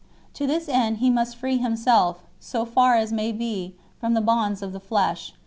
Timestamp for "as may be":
2.95-3.75